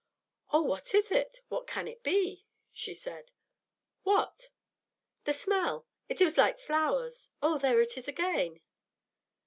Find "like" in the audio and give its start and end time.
6.39-6.57